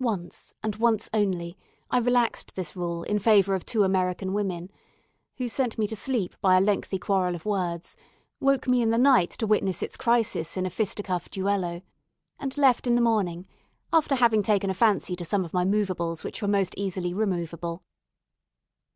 Once, 0.00 0.54
and 0.64 0.74
once 0.74 1.08
only, 1.14 1.56
I 1.88 1.98
relaxed 1.98 2.56
this 2.56 2.74
rule 2.74 3.04
in 3.04 3.20
favour 3.20 3.54
of 3.54 3.64
two 3.64 3.84
American 3.84 4.32
women, 4.32 4.72
who 5.36 5.48
sent 5.48 5.78
me 5.78 5.86
to 5.86 5.94
sleep 5.94 6.34
by 6.40 6.56
a 6.56 6.60
lengthy 6.60 6.98
quarrel 6.98 7.36
of 7.36 7.46
words, 7.46 7.96
woke 8.40 8.66
me 8.66 8.82
in 8.82 8.90
the 8.90 8.98
night 8.98 9.30
to 9.38 9.46
witness 9.46 9.80
its 9.80 9.96
crisis 9.96 10.56
in 10.56 10.66
a 10.66 10.68
fisticuff 10.68 11.30
duello, 11.30 11.80
and 12.40 12.56
left 12.58 12.88
in 12.88 12.96
the 12.96 13.00
morning, 13.00 13.46
after 13.92 14.16
having 14.16 14.42
taken 14.42 14.68
a 14.68 14.74
fancy 14.74 15.14
to 15.14 15.24
some 15.24 15.44
of 15.44 15.54
my 15.54 15.64
moveables 15.64 16.24
which 16.24 16.42
were 16.42 16.48
most 16.48 16.74
easily 16.76 17.14
removeable. 17.14 17.84